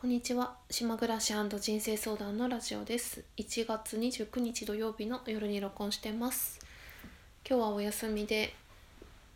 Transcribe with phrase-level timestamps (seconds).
[0.00, 0.56] こんにちは。
[0.70, 3.22] 島暮らし人生相談のラジオです。
[3.36, 6.58] 1月29日土曜日の夜に録音してます。
[7.46, 8.54] 今日はお休みで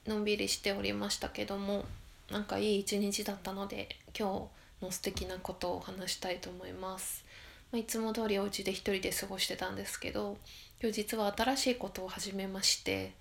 [0.06, 1.84] のんびりしておりましたけども
[2.30, 4.48] なんかいい一日だったので今
[4.80, 7.26] 日の素敵なことを話したいと思います。
[7.70, 10.38] ま、いつも通りお家で一人で過ごしてたんですけど
[10.80, 13.12] 今日実は新しいことを始めまして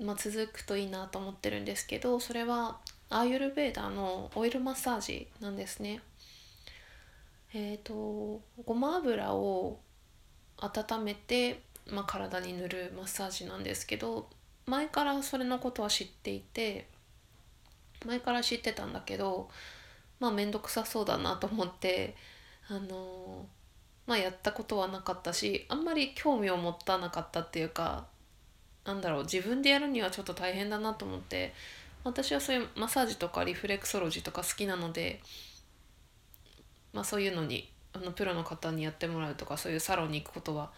[0.00, 2.78] まあ、続くといいなと思ってるんですけどそれは
[3.10, 6.00] アーユルベーダーのオイルマッサージなんですね。
[7.54, 9.80] え、ー、とごま油を
[10.58, 14.28] 温めて、まあ、体に塗るマッサージなんですけど
[14.66, 16.86] 前からそれのことは知っていて
[18.06, 19.48] 前から知ってたんだけど
[20.20, 22.14] まあ面倒くさそうだなと思って
[22.68, 23.46] あの
[24.06, 28.06] まあやったことはなかったしあんまり興味を持たなかったっていうか
[28.84, 31.52] なんだろう自分でやるにはちょっと大変だなと思って
[32.04, 35.20] 私はそういうマッサージとかリフレクソロジーとか好きなので
[36.92, 40.70] まあ、そういうのにあのプロの方にやってもらうとかそういうサロンに行くことは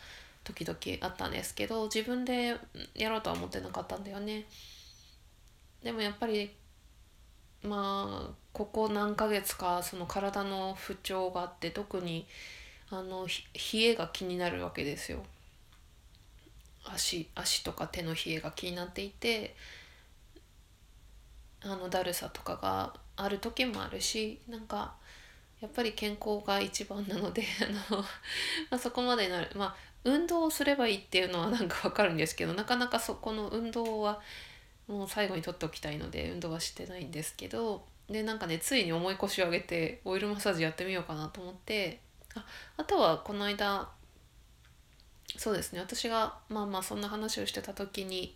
[0.45, 2.57] 時々あったんですけど自分で
[2.95, 4.47] やろうとは思ってなかったんだよね。
[5.83, 6.51] でもやっぱり
[7.63, 12.27] まあここ何ヶ月かその体の不調があって特に
[12.91, 15.23] あの冷えが気になるわけですよ。
[16.85, 19.55] 足足とか手の冷えが気になっていて
[21.63, 24.95] あのだるさとかがある時もあるしなんか
[25.61, 27.45] やっぱり健康が一番なので
[27.91, 28.07] あの、ま
[28.71, 34.23] あ、そこまでになるまあ運動をすればいいっていうのはなんかわかるんですけどなかなかそこの運動は
[34.89, 42.01] もう最後に取っておきたいので運動はしてないんですけどでなんかねついに重い腰を上げてオイルマッサージやってみようかなと思って
[42.35, 42.45] あ
[42.79, 43.89] あとはこの間
[45.37, 48.35] そうですね私がまあまあそんな話をしてた時に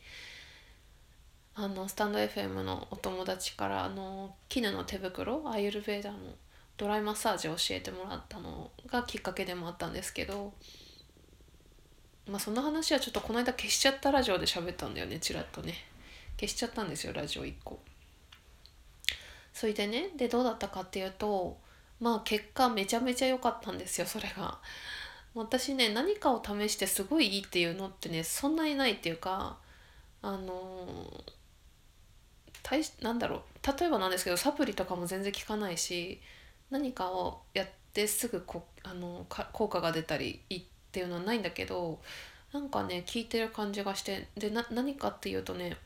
[1.57, 6.19] あのスタンド FM のお友達からあの絹の手袋アイユルベーダーの
[6.77, 10.53] ドライマッサージを教えてもらったのがきっかけでもあったんですけど
[12.29, 15.75] まあその話はちょっとこの間消しちゃったラジオで喋ったんだよねちらっとね。
[16.41, 17.79] 消しちゃったんですよラジオ1個。
[19.53, 21.59] それでねでどうだったかっていうと
[22.01, 24.59] まあ結果めちゃめちゃ良かったんですよそれが。
[25.35, 29.59] 私ね何かを試してすごいいいっていうのってねそんなにないっていうか
[30.23, 31.25] あの
[32.63, 33.79] 大なんだろう。
[33.79, 36.21] 例えばなんですけどサプリとかも全然効かないし
[36.71, 42.01] 何かをやってすぐこあの効果が出たりっていうのはないんだけど
[42.53, 45.77] なんかね効いてる感じがしてで何かっていうとね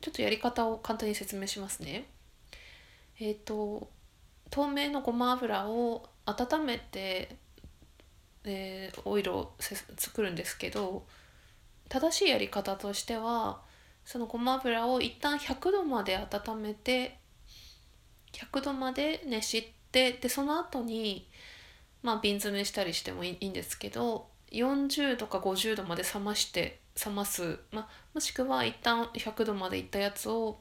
[0.00, 2.06] ちょっとやり方を簡単に説明しますね。
[3.18, 3.88] えっ、ー、と
[4.50, 7.36] 透明のごま油を温めて、
[8.44, 9.54] えー、オイルを
[9.96, 11.04] 作るんですけど
[11.88, 13.60] 正しいやり方としては
[14.04, 17.18] そのごま油を一旦100度まで温めて
[18.32, 21.26] 100度まで熱しでその後に
[22.02, 30.58] まあ瓶詰めしたりしてもいいんですけど40度か50度まで冷まして冷ます、まあ、もしくは一旦100度までいったやつを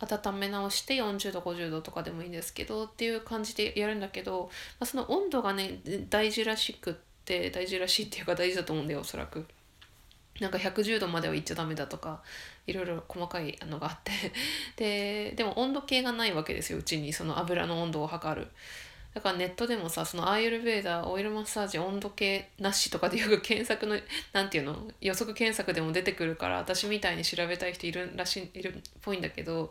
[0.00, 4.50] 温め直して40度50度とかでもいいんですけどっていう感じでやるんだけど、
[4.80, 6.94] まあ、その温度がね大事らしくっ
[7.24, 9.46] て大事らしいっていうか大事だと思うんだよおそらく。
[10.40, 12.22] なんか110度までは行っちゃダメだとか
[12.66, 14.12] いろいろ細かいのがあって。
[14.76, 18.48] ででも温度計がないわけですようちにその油の温度を測る。
[19.14, 23.98] だからネットでもさそのアーユルベーダーオイルマッサージ温度計なしとかでよく検索の
[24.32, 29.70] 何て言うの予測検索でも出てくるから私みたいに調べたい人いるらしいいるっぽいんだけど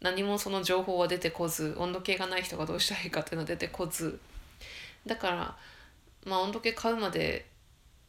[0.00, 4.18] 何もその情報は出てこず温度計がない人がどうしたらいいかっていうのは出てこず。
[5.06, 5.56] だから
[6.24, 7.46] まあ温度計買うまで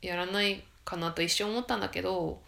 [0.01, 2.41] やらないかなと一瞬思ったんだけど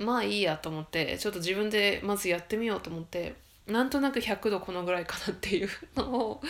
[0.00, 3.34] まあいいやと思ってちょっと自分でまずやってみようと思って
[3.66, 6.40] なんとなく100度このぐらいかなっていうのを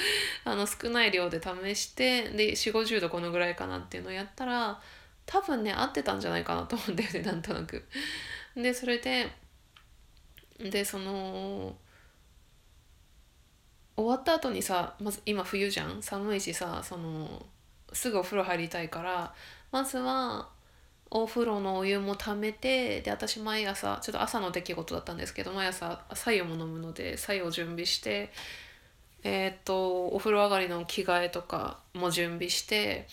[0.44, 4.80] あの少ない量で試してで4 5 0度このぐらいかなっていうのをやったら
[5.26, 7.84] 多分ね合ってたんじゃないかなと思うんだよねなんとなく。
[8.54, 9.30] でそれで
[10.58, 11.74] でその
[13.96, 16.02] 終わった後にさまず今冬じゃん？
[16.02, 17.44] 寒いしさその
[17.92, 19.34] すぐお風呂入りたいから
[19.72, 20.48] まずは
[21.10, 28.30] お風呂のお湯もためてで私毎朝ちょっと朝の出来事だったんですけど毎朝白湯も飲むので白湯を準備して
[29.22, 33.08] えー、っとお風呂上がりの着替えとかも準備して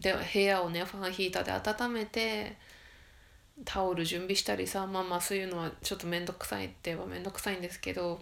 [0.00, 2.56] で部屋をねファンヒーターで温めて
[3.64, 8.20] タオル準備したりさまあまあそういうのはちょっと面倒くさいって言えば面倒くさいんですけど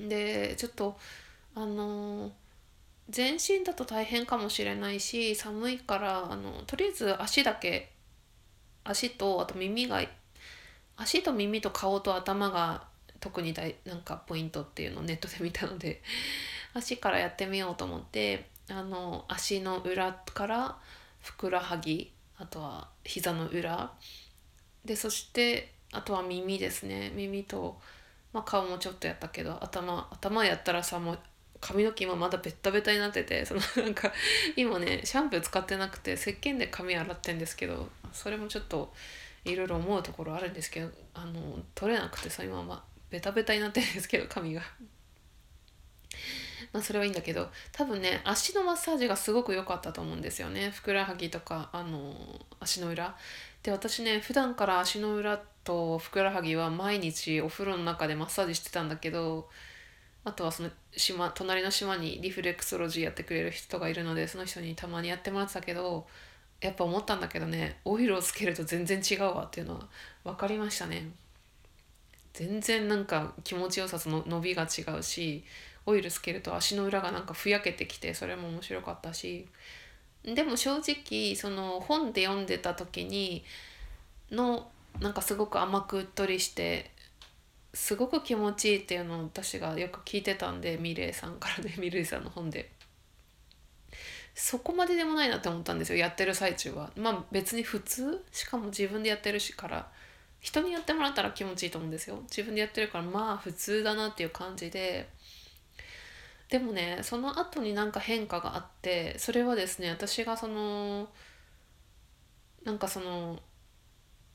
[0.00, 0.96] でちょっと
[1.54, 2.30] あのー
[3.10, 7.90] 全身だと大変かもしれないし寒いからあのとりあえず足だけ
[8.88, 10.02] 足とあと耳が
[10.96, 12.84] 足と耳と顔と頭が
[13.20, 16.02] 特に大なんかポイントっていうのをネットで見たので
[16.74, 20.78] 足からやってみようと思ってあの足の裏から
[21.20, 23.92] ふくらはぎあとは膝の裏
[24.84, 27.10] でそしてあとは耳ですね。
[27.14, 27.80] 耳と、
[28.32, 31.18] まあ、顔もちょっとやったけど頭頭やったらさもう
[31.60, 34.12] 髪の毛今まだベッタベタになっててその なんか
[34.56, 38.94] 今ねシャンプー使ってなくて石鹸で髪洗ってんですけどそれもちょっと
[39.44, 44.62] いろいろ思うところあるんですけどあの取れなくてさ今まベタベタになってるんですけど髪が。
[46.72, 52.14] まあそれはいいんだけど多分ね足のマッサージがすごく良かったと思うんですよねふくらはぎとかあの
[52.60, 53.16] 足の裏
[53.62, 59.48] で私ね普段から足の裏とふくらはぎは毎日お風呂の中でマッサージしてたんだけど
[60.24, 66.06] あとはその島隣の島にリフレクソロジーやってくれる人がいるのでその人にたまにやってもらってたけど
[66.60, 69.86] やっぱ思ったんだけどねオイルをつけると全然違うわっていうのは
[70.24, 71.10] 分かりましたね。
[72.34, 75.42] 全然なんか気持ちよさその伸びが違うし
[75.86, 79.46] オイルつけると足の裏がなんかふやけてきてそれも面白かったし。
[80.24, 83.44] でも正直その本で読んでた時に
[84.30, 84.68] の
[85.00, 86.90] なんかすごく甘くうっとりして
[87.74, 92.70] すごく気持ちいいっていうのを私がよく聞いてたんでミレイさんからね ミレイさんの本で。
[94.34, 96.92] そこまででもないなって思ったんですよやってる最中は。
[96.96, 99.90] まあ別に普通しかも自分でやってるしから
[100.40, 102.20] 人にやってもらったら気持ちいいと思うんですよ。
[102.22, 105.08] 自分でやってるからまあ普通だなっていう感じで。
[106.48, 111.08] でもねその後になんか変化があってそれはですね私がその
[112.64, 113.38] なんかその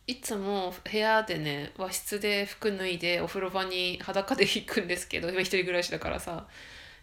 [0.06, 6.48] いつも部屋でね和室で服脱いでお風呂場に裸で行くんですけど今一人暮らしだからさ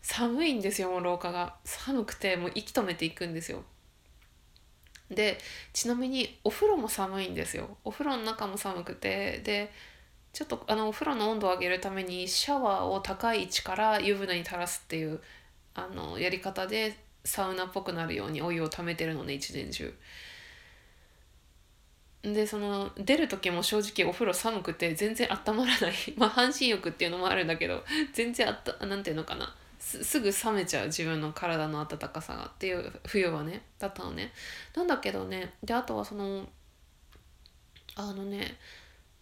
[0.03, 1.57] 寒いんですよもう廊下が。
[1.65, 3.65] 寒くてもう息止めていくんですよ。
[5.11, 5.39] で
[5.73, 7.77] ちなみにお風呂も寒いんですよ。
[7.85, 9.73] お風呂の中も寒くてで
[10.33, 15.21] ちょっとあのお風呂の温度を上げるためにシャワーを高い位置から湯船に垂らすっていう
[15.75, 19.93] あのやり方でサウナっぽくなるようにお湯を溜めてるのね一年中。
[22.23, 25.93] でその出る時も正直お風呂寒くて全然温まらない。
[26.17, 29.55] まあ半身浴っていうのもあるんだけど全然あったなんていうのかな。
[29.79, 34.33] すぐ冷めちゃう自分の体の温かさがっていう冬はねだったのね。
[34.77, 36.47] なんだけどねであとはその
[37.97, 38.59] あのね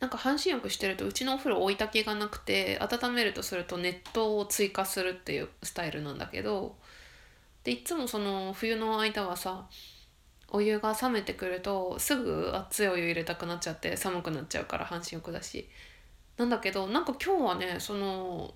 [0.00, 6.76] なんか半身浴してるとうちのお風呂追い炊きがなくて温めるとすると熱湯を追加するっていうスタイルなんだけど
[7.64, 9.66] でいつもその冬の間はさ
[10.50, 15.68] お湯が冷めてくるとすぐ熱いお湯入れたくなっちゃって寒くなっちゃうから半身浴だし。
[16.38, 18.54] なんだけどなんか今日はねその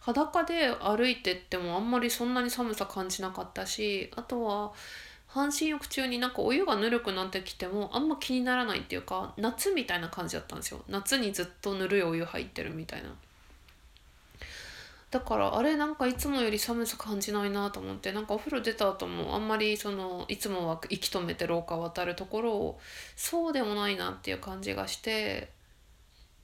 [0.00, 4.72] 裸で歩いてってもあんまりそんなに寒さ感じなかったしあとは
[5.26, 10.80] 半身浴中になんかお湯がぬるくなってきてもあんま気にならないっていうか夏みたいな感じだったんですよ。
[10.88, 13.12] 夏にずっとぬるいお湯入ってるみたいな。
[15.16, 22.80] だからあれなんかいつもより寒さ感じないなと思ってなんかお風呂出た後もあんまりそのいつもは息止めて廊下渡るところを
[23.16, 25.48] そうでもないなっていう感じがして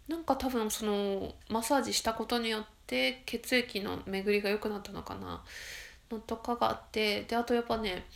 [0.08, 5.42] なんか多分そのマッサージしたことによって血液の巡りが良くなったのかな
[6.10, 8.06] のとかがあってであとやっぱね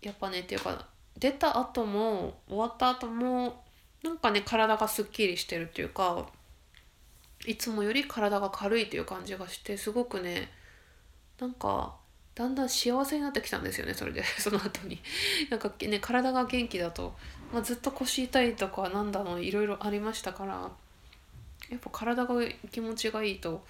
[0.00, 0.86] やっぱねっていうか
[1.18, 3.62] 出た後も終わった後も
[4.02, 6.26] なんかね体がすっきりしてるっていうか
[7.46, 10.50] いつもより体が軽いという感じがしてすごくね
[11.38, 11.94] なんか
[12.34, 15.00] だんだん幸せになってきたんですよねそれで その後に
[15.50, 17.16] なんかね体が元気だと、
[17.52, 20.70] まあ、ずっと腰痛いとかなんだのいろいろありましたから
[21.70, 22.34] やっぱ体が
[22.70, 23.64] 気持ちがいいと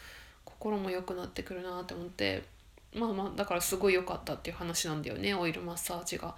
[0.44, 2.44] 心も良くなってくるなって思って
[2.94, 6.36] まあまあだからすごい良かったっていう話なんだよねオイルマッサージが。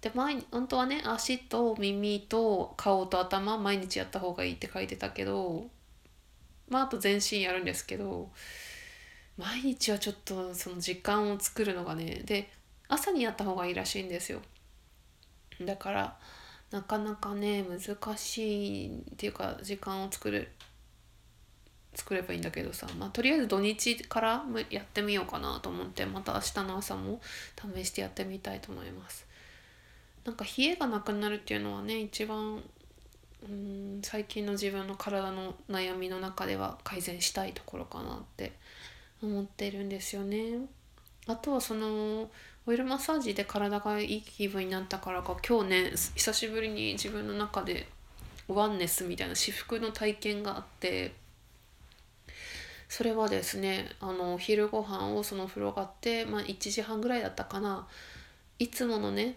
[0.00, 5.68] で前本当はね足と耳と顔と頭毎日やった方がいいって書いてたけど
[6.68, 8.30] まああと全身やるんですけど
[9.36, 12.50] 毎日はちょっとその時間を作るのがねで
[12.88, 14.40] 朝にやった方がいいらしいんですよ。
[15.60, 16.16] だから
[16.70, 20.48] なかなかね難しいっていうか時間を作る
[21.94, 27.20] 作ればいいんだけどさ、まあ、とりあえず土日からやってみようかなと思ってまた明日の朝も
[27.74, 29.26] 試してやってみたいと思います。
[30.24, 32.62] なんか冷えがなくなるっていうのはね一番
[33.42, 38.52] うん最近の自分の体の悩みの中では改善したいところかなって
[39.22, 40.58] 思ってるんですよね。
[41.26, 42.30] あとはその
[42.66, 47.88] オイルマッサージで体がいい気分になったからか今日ね久しぶりに自分の中で
[48.48, 51.14] ワンネスみたいな至福の体験があって
[52.88, 57.86] それはですねあの昼ご飯をその風呂があって、まあ、1時半ぐらいだったかな
[58.58, 59.36] いつものね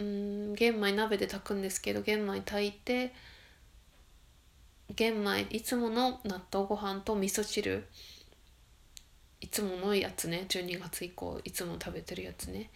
[0.00, 3.12] うん玄米鍋で炊くんですけど玄米炊いて
[4.94, 7.86] 玄米いつもの納豆ご飯と味噌汁。
[9.42, 12.70] いつものやつね12月以降いつも食べてるやつね。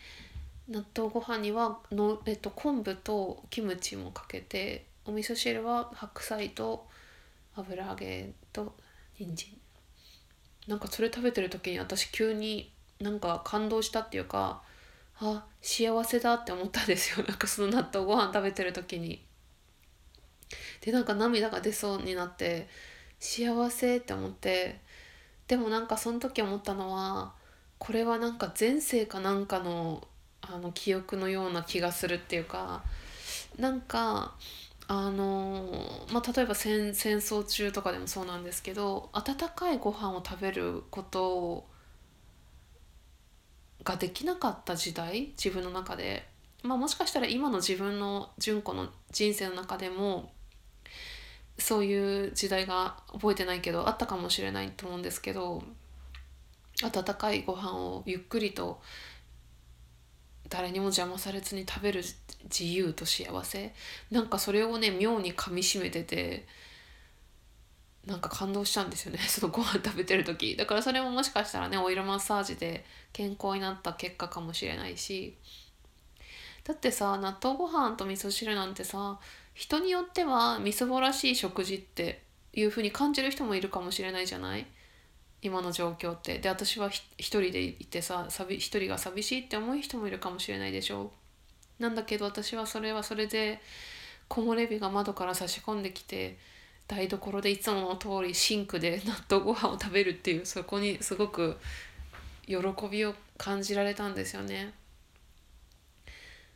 [0.69, 6.87] 納豆ご飯にはの、えっと、昆布とキムチもかけてお味噌汁は白菜と
[7.55, 8.75] 油揚げと
[9.19, 9.49] 人参。
[10.67, 14.63] なんかそれ食べてる時に私急になんか感動したっていうか
[15.25, 19.25] あ幸せだって思ったんですよ なんかその納豆ご飯食べてる時に。
[20.83, 22.69] でなんか涙が出そうになって
[23.19, 24.81] 幸せって思って
[25.49, 27.35] でもなんかその時思ったのは
[27.79, 30.07] これはなんか前世かなんかの
[30.43, 32.85] あの記憶のような気がするっていうか
[33.59, 34.37] なんか
[34.87, 41.69] あのまあ、例えば戦戦争中とかでもそうなんですけど温かいご飯を食べることを
[43.85, 46.27] ができなかった時代自分の中で、
[46.63, 50.33] まあ、もしかしたら今の自分の純子の人生の中でも
[51.59, 55.63] そういう時代が覚えてないけどあったかもしれないと思うんですけど
[56.83, 58.81] 温かいご飯をゆっくりと
[60.49, 62.03] 誰にも邪魔されずに食べる
[62.45, 63.73] 自由と幸せ。
[64.11, 66.47] なんかそれをね妙にかみしめてて
[68.07, 69.19] なんか感動したんですよね。
[69.27, 70.57] そのご飯食べてる時。
[70.57, 75.37] だからそれももしかしたらねオイルマッサージで健康になった結果かもしれないし。
[76.65, 79.21] だってさ納豆ご飯と味噌汁なんてさ
[79.53, 82.23] 人によってはみそぼらしい食事って
[82.55, 84.67] いう風に感じる人もいるかもしれないじゃない？
[85.43, 86.39] 今の状況って。
[86.39, 91.13] で私は一人でいてさ一人が寂しいって思う人もいるかもしれないでしょ。
[91.79, 93.61] なんだけど私はそれはそれで
[94.29, 96.39] 木漏れ日が窓から差し込んできて
[96.87, 101.57] 台所でいつもの通りシンクで納豆ご飯を食べるっていうそこにすごく
[102.47, 102.57] 喜
[102.91, 104.73] びを感じられたんですよね。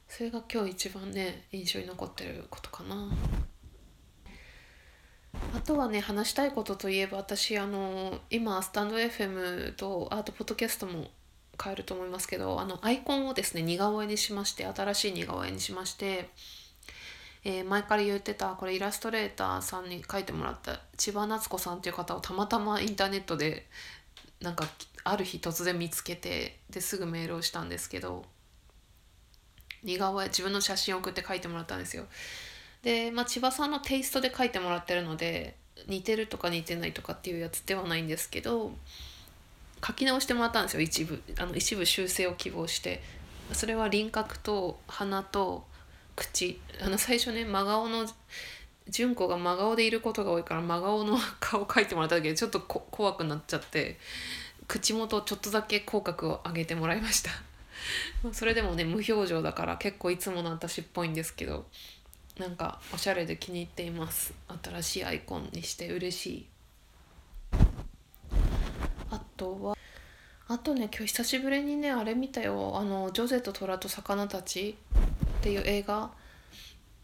[0.09, 3.11] それが今日一番ね印象に残ってることかな。
[5.55, 11.11] あとはね話したいことといえば私あの今スタンド FM とあとポッドキャストも
[11.63, 16.29] 変えると思いますけどあのアイコンをですね似顔絵にしまして新しい似顔絵にしまして、
[17.51, 23.65] えー、前から言ってたこれイラストレーターさんに書いてもらった千葉夏子さんっていう方をたまたまインターネットで
[24.43, 24.69] なんか
[25.03, 28.27] ある日突然見つけてですぐメールをしたんですけど
[29.83, 32.05] 似顔絵自分の写真を送って書いてもらったんですよ。
[32.83, 38.73] で、まあ、千葉さんのテイストで書いてもらってるので似てるとか似てないとかっていうやつではないんですけど
[39.83, 43.03] 書き直してもらったんですよ一部あの一部修正を希望して
[43.53, 45.65] それは輪郭と鼻と
[46.19, 48.05] 口あの最初ね真顔の
[48.89, 53.99] 純子が真顔でいることが多いから真顔の顔描いてもらっただけでちょっと怖くなっちゃって
[54.67, 57.31] 口元ちょっとだけ口角を上げてもらいました。
[58.33, 61.67] それでもね無表情だから結構いつもの私っぽいんですけど
[62.39, 64.35] なんかおしゃれで気に入っています。
[64.63, 66.47] 新しいアイコンにして嬉しい。
[69.11, 69.77] あとは
[70.49, 72.77] あとね今日久しぶりにねあれ見たよ。
[72.77, 74.77] あの「ジョゼと虎と魚たち」
[75.39, 76.11] っていう映画。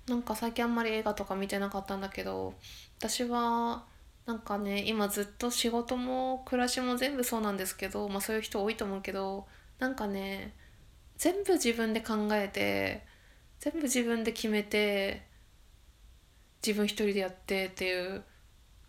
[0.07, 2.53] なんか最近あんまり映画とか見てなかったんだけど
[2.99, 3.87] 私は
[4.27, 9.47] なんかね今ずっと仕事も暮らしも全部そうなんですけどまあそういう人多いと思うけど
[9.79, 10.55] なんかね
[11.17, 13.07] 全部自分で考えて
[13.61, 15.23] 全部自分で決めて
[16.67, 18.25] 自分一人でやってっていう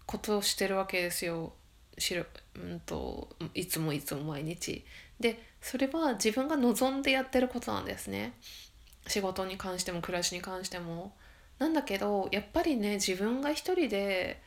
[0.06, 1.54] ことをしてるわけですよ。
[1.98, 2.26] しろ、
[2.56, 4.86] うんと、いつもいつも毎日。
[5.20, 8.34] でそれは自分が望んでやってることなんですね。
[9.08, 11.14] 仕事に関しても暮らしに関しても。
[11.60, 14.42] なんだけどやっぱりね自分が一人で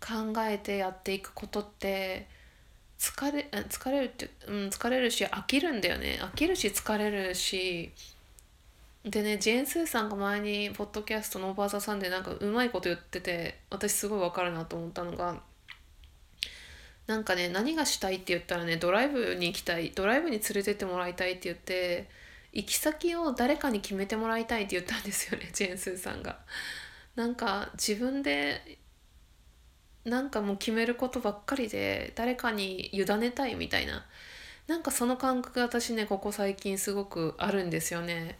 [0.00, 2.26] 考えてやっていくことって
[2.98, 7.92] 疲れ疲れるって、うん、疲れるし飽きるんだよね飽きるし疲れるし
[9.04, 15.40] でねジェーン・スーさんが前にポッドキャストのオーバーザさんでなんかうまいこと言ってて私すごいわかるなと思ったのが
[17.06, 22.08] なんかね何がしたいって言ったらねドライブに行きたいドライブに連れてってもらいたいって言って
[22.56, 26.38] 行き先を誰かに決めてもらいたいって言ったんですよねジェーン・スーさんが。
[27.14, 28.78] なんか自分で
[30.04, 34.06] なんかもう決めることばっかりで誰かに委ねたいみたいな
[34.68, 38.38] なんかその感覚が私ねここ最近すごくあるんですよね。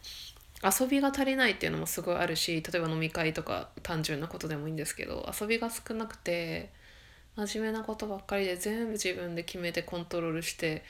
[0.65, 6.73] 遊びが足りないっていうのもすごいあるし例えば飲み会とか単純なことでもいいんですけど遊びが少なくて
[7.37, 10.83] 真面目なことばっかりで全部自分で決めてコントロールして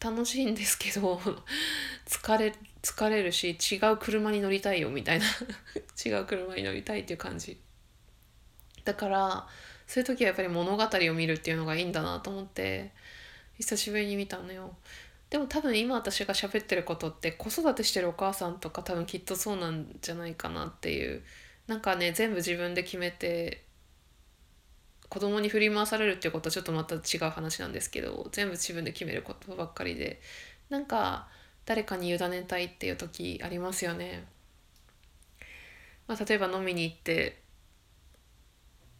[0.00, 1.20] 楽しいんですけど
[2.06, 5.24] 疲れ疲れるし違う車に乗りたいよみたいな。
[6.04, 7.58] 違う車に乗りたいっていう感じ。
[8.84, 9.48] だから
[9.86, 12.92] そういう時はやっぱり物語を見るっていうのがいいんだなと思って
[13.58, 14.76] 久しぶりに見たのよ。
[15.30, 21.24] でも多分今私が喋ってることって子育てしてるお母さんとか多分きっとそうなんじゃないかなっていう。
[21.66, 23.65] なんかね全部自分で決めて
[25.08, 30.20] 子供に振り回されるっていうことはちょっとまた違う話なんですけど全部自分で決めることばっかりで
[30.68, 31.28] なんか
[31.64, 34.24] 誰かに委ねたいっていう時ありますよね。
[36.06, 37.40] まあ、例えば飲みに行って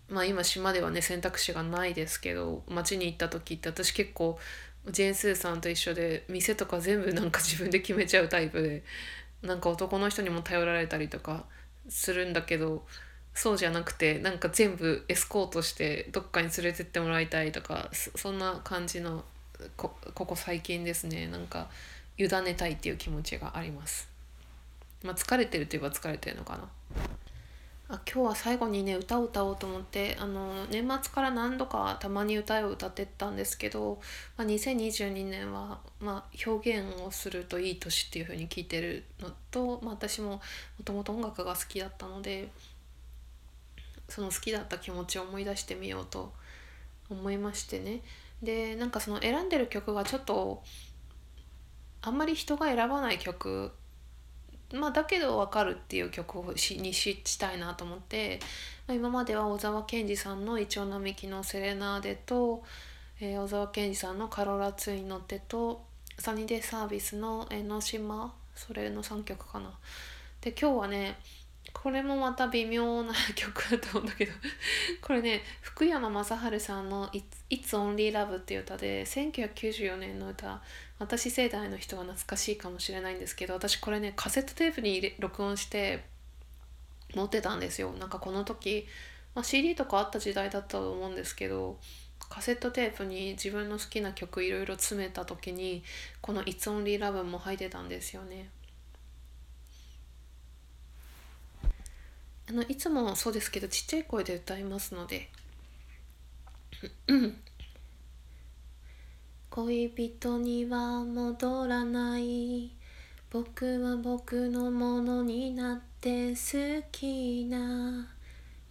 [0.09, 4.39] まあ今島ではね選択肢がないですけど街に行った時って私結構
[4.91, 8.85] ジェーン・スーさんと一緒で店とか全部なんか 自分で決めちゃうタイプで
[9.43, 11.45] なんか男の人にも頼られたりとか
[11.89, 12.87] するんだけど
[13.37, 19.25] そうじゃなくてなんか全部エスコートしてどっかに連れてってもらいたいとかそんな感じの
[19.77, 21.69] ここ最近ですねなんか
[22.17, 24.09] 委ねたいっていう気持ちがあります。
[25.03, 26.69] まあ、疲れてるといえば疲れてるのかな。
[27.89, 34.01] あ今日は最後にね歌を歌おうと思ってあの年末から何度かたまに歌を歌ってたんですけど、
[34.37, 40.41] まあ、2022年は、まあ、表現をするといい年っていう風に聞いてるのと、まあ、私もも
[40.85, 42.49] ともと音楽が好きだったので
[44.09, 46.33] その好きだった気持ちを思い出してみようと
[47.11, 48.03] 思いましてね
[48.43, 50.63] でなんかその選んでる曲がちょっと
[52.03, 53.73] あんまり人が選ばない曲
[54.73, 58.41] まあ、だけど分かるっていう曲をしにしたいなと思って、
[58.89, 62.65] ま、今までは小沢健二さんの「イチョウ並木のセレナーデと」
[63.21, 65.85] えー、小沢健二さんの「カロラツインの手」と
[66.19, 69.79] サニーデイサービスの「江ノ島」それの3曲かな。
[70.41, 71.19] で今日はね
[71.83, 74.33] これもまた微妙な曲だと思うんだけど。
[75.03, 80.63] これね福山雅治さんの「It's Only Love」っていう歌で1994年の歌。
[80.99, 86.05] 私世代の人は懐かしいかもしれないんですけど私これねカセットテープに録音して
[87.15, 87.93] 持ってたんですよ。
[87.93, 88.89] なんかこの時、
[89.35, 91.79] まあ、CD とかあった時代だったと思うんですけど
[92.19, 95.85] カセットテープに自分の好きな曲いろいろ詰めた時に
[96.23, 98.49] この「It's Only Love」も入ってたんですよね。
[102.49, 105.31] あのいつもそうですけどちっちゃい声で歌いますので。
[109.51, 112.71] 恋人には戻らない。
[113.31, 118.07] 僕は僕のものになって好きな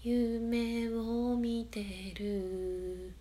[0.03, 1.83] 夢を見て
[2.15, 3.11] る。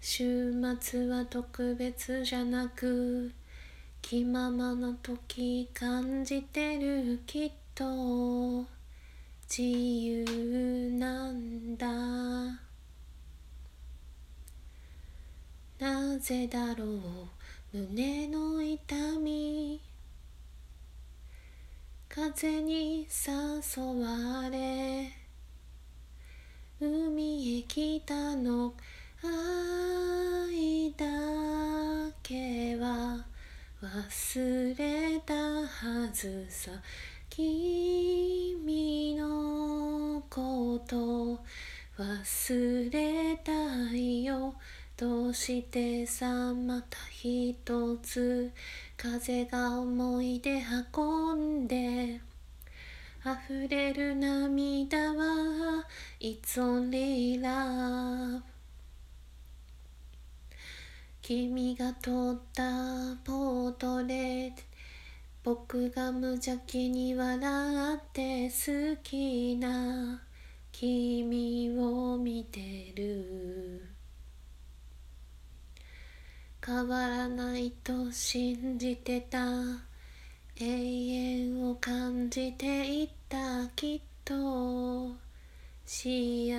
[0.00, 3.32] 週末は特別じゃなく
[4.02, 7.20] 気ままな時感じてる。
[7.26, 8.64] きっとと
[9.46, 10.24] 自由
[10.92, 11.86] なんだ。
[15.78, 19.82] なぜだろう胸の痛み。
[22.08, 25.12] 風に誘われ
[26.80, 28.72] 海へ来たの。
[29.22, 31.04] 愛だ
[32.22, 33.22] けは
[33.82, 36.70] 忘れたはずさ。
[37.36, 41.38] 君のこと
[41.98, 44.54] 忘れたいよ。
[44.96, 48.50] どうしてさまた一つ
[48.96, 50.62] 風が思い出
[50.96, 52.22] 運んで。
[53.20, 55.84] 溢れる涙は
[56.18, 58.40] It's only love
[61.20, 62.62] 君が撮った
[63.24, 64.65] ポートレート
[65.46, 70.20] 僕が無邪気に笑って好きな
[70.72, 73.80] 君を見てる。
[76.60, 79.38] 変わらないと信じてた
[80.58, 85.14] 永遠を感じていたきっと。
[85.84, 86.50] 幸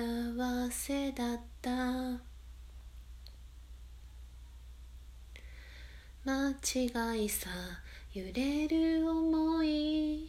[0.70, 1.70] せだった。
[6.24, 6.52] 間
[7.14, 7.50] 違いさ。
[8.18, 10.28] 揺れる思い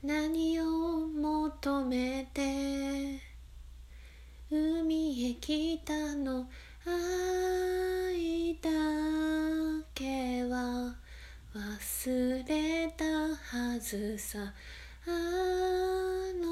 [0.00, 3.20] 何を求めて？
[4.48, 6.48] 海へ来たの？
[6.86, 8.70] 愛だ
[9.92, 10.94] けは
[11.52, 14.38] 忘れたはずさ。
[15.04, 15.10] あ
[16.40, 16.51] の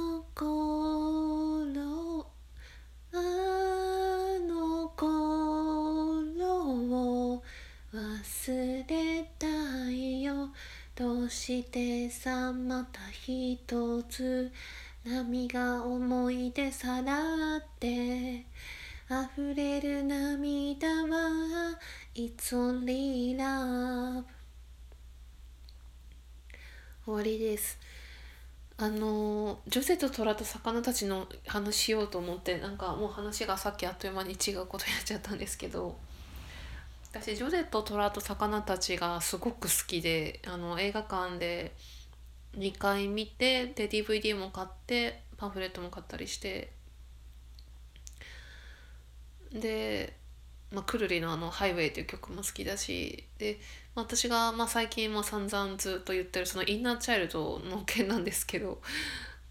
[11.31, 14.51] してさまた一つ
[15.05, 18.45] 波が思い出さらって
[19.07, 21.79] 溢れる涙は
[22.15, 24.25] It's only love
[27.05, 27.79] 終わりです。
[28.77, 35.97] あのジョゼと虎と魚たちの話しようと思ってなんかもう話がさっきあっという間に違うことになっちゃったんですけど。
[37.13, 41.75] 私ジョゼと虎と魚たちがすごく好きであの映画館で
[42.57, 46.73] 2回見てで DVD も買ってパンフレットも買ったりして
[49.53, 50.17] で、
[50.71, 53.59] まあ、くるりのあの「ハイウェイ」っていう曲も好きだしで、
[53.97, 58.81] 私がまあ最近も散々ずっと言ってるそのインナーチャイルドの件なんですけど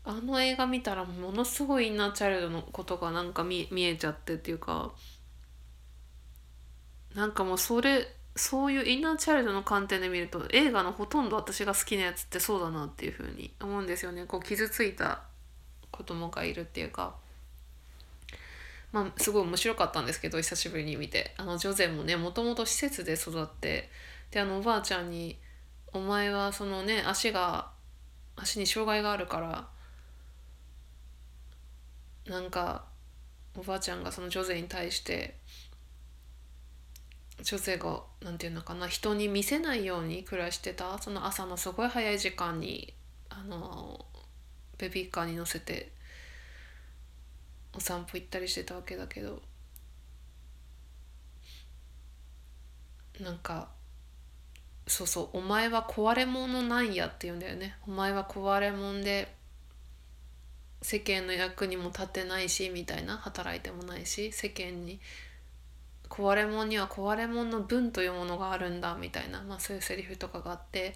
[0.05, 4.93] あの映画見たらものすごいインナーチャイルドのことがなんか見見えちゃってっていうか
[7.15, 14.25] なんかもうそれそういうインナーチャイルドの観点で見ると映画のほとんど私が好きなやつってそうだなっていうふうに思うんですよね。
[14.25, 15.23] こう傷ついた
[15.91, 17.15] 子供がいるっていうか。
[18.91, 21.33] まあすごい面白かったんですけど久しぶりに見て。
[21.37, 23.89] あのジョゼもねもともと施設で育って
[24.31, 25.37] であのおばあちゃんに
[25.91, 27.71] 「お前はそのね足が
[28.35, 29.67] 足に障害があるから
[32.25, 32.85] なんか
[33.55, 35.35] おばあちゃんがそのジョゼに対して
[37.41, 42.93] 女性が何て言うのかな人に見せないように暮らしてたその朝のすごい早い時間に
[43.29, 44.05] あの
[44.77, 45.91] ベビーカーに乗せて
[47.75, 49.41] お散歩行ったりしてたわけだけど
[53.19, 53.69] なんか
[54.87, 57.77] そうそう「お前は壊れ物なんや」って言うんだよね。
[57.85, 59.33] お前は壊れ物で
[60.81, 64.99] 世間の役にも立てないしみたいな働いてもないし世間に
[66.09, 70.95] 壊れ物には壊れ物の分というものがあるんだみたいな、まあ、そういうセリフとかがあって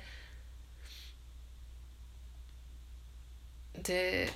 [3.81, 4.29] で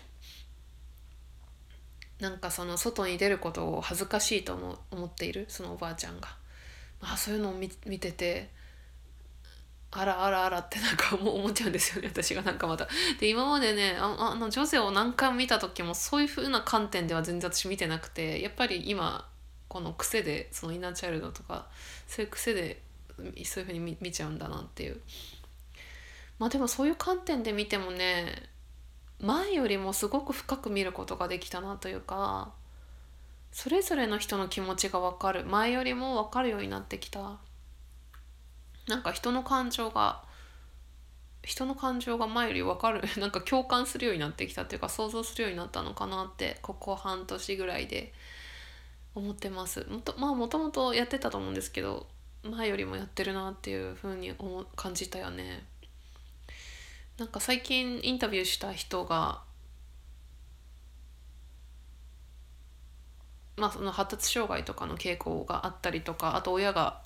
[2.20, 6.30] なんかその外に出ることを恥ずかしいと思思っているそのおばあちゃんが、
[7.02, 8.50] まあ、そういうのを見見てて
[9.92, 12.88] あらあらあらってなんかもう 思っちゃうんですよね私がなんかまた。
[13.20, 19.28] で今までねああの女性を何回も見た時もそういう風な観点では全然私見てなくてやっぱり今
[19.68, 21.68] この癖でそのイナーチャイルドとか
[22.08, 22.82] そういう癖で
[23.18, 25.02] そういうふうに見ちゃうんだなっていう。
[26.40, 28.50] まあでもそういう観点で見てもね
[29.20, 32.54] 前よりもすごく深く見ることができたなというか
[33.52, 35.46] それぞれの人の気持ちが分かる。
[35.46, 37.38] 前よりも分かるようになってきた。
[38.88, 40.24] なんか人の感情が
[41.44, 43.02] 人の感情が前より分かる。
[43.20, 48.14] なんか共感するようになってきたっていうか想像するようになったのかなってここ半年ぐらいで。
[49.18, 49.86] 思ってます。
[49.90, 52.08] もとまあもともとやってたと思うんですけど
[52.44, 55.66] 前よりもやってるなっていう風に思感じたよね。
[57.18, 59.42] なんか最近インタビューした人が
[63.56, 67.02] まあその発達障害とかの傾向があったりとかあと親が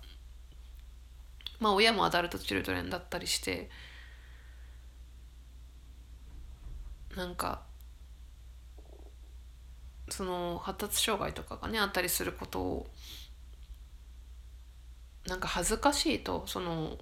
[1.62, 3.70] まあ親もアダルトチルドレンだったりして
[7.16, 7.62] なんか
[10.12, 12.88] その発達障害とかがねあったりすることを
[15.28, 16.98] なんか恥ずかしいとその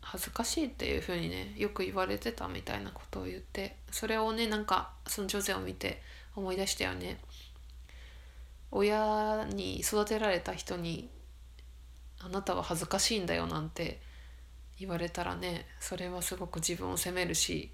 [0.00, 6.02] 恥ずかしいっていうふうにねよく言われてたみたいなことを言ってそれをねなんかその女性を見て
[6.34, 7.20] 思い出したよね。
[8.72, 11.10] 親に育てられた人に
[12.20, 14.00] 「あなたは恥ずかしいんだよ」なんて
[14.78, 17.70] 言われたらねそれはすごく自分を責めるし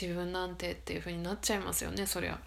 [0.00, 2.40] 自分なんてっていう風になっちゃいますよねそりゃ。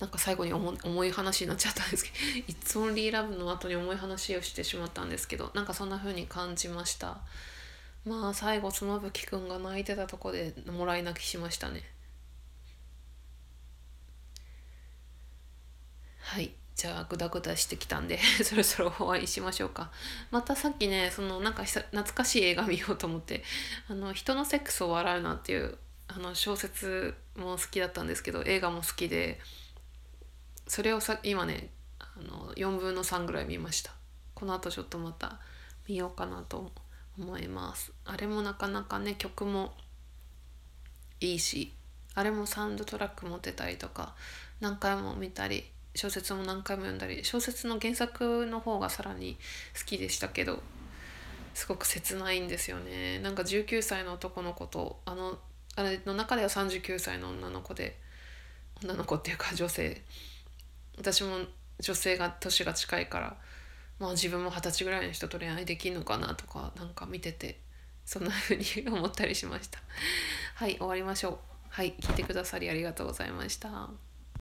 [0.00, 2.16] なんか最後に重い話になっちゃったんですけど
[2.48, 7.18] 「It's Only Love」の後に重い話をしてしまったんですけどなんかそんな風に感じました。
[8.04, 11.82] まあ最後妻夫木くんが泣いてたとこでもらい泣きしましたね。
[16.18, 16.54] はい。
[16.76, 19.90] じゃあグダグダしてきたんで そろそろ終わりしましょうか。
[20.30, 23.44] またさっきねそのなんか懐かしい映画見ようと思って
[23.88, 29.40] 「あの人のセックスを笑うな」っていうあの小説も好きだったんですけど映画も好きで
[30.66, 33.92] それをさ今ねあの4分の3ぐらい見ました。
[34.34, 35.40] このあとちょっとまた
[35.86, 36.72] 見ようかなと
[37.16, 37.92] 思います。
[38.04, 39.76] あれもなかなかね曲も
[41.20, 41.72] いいし
[42.14, 44.14] あれもサウンドトラック持ってたりとか
[44.60, 49.38] 何回も見たり小説も何回も読んだり小説の原作の方がさらに
[49.78, 50.60] 好きでしたけど
[51.54, 53.20] すごく切ないんですよね。
[53.20, 55.38] なんか19歳の男の子とあの
[55.76, 57.96] あれの中では39歳の女の子で
[58.82, 60.02] 女の子っていうか女性。
[60.96, 61.38] 私も
[61.80, 63.36] 女性が年が近いから
[63.98, 67.60] まあ自分も二十歳ぐらいの人と恋愛できるのかなとかなんか見てて
[68.04, 69.78] そんな風に思ったりしました。
[70.56, 71.38] はい終わりましょう。
[71.68, 74.13] はい聞いてくださりありがとうございました。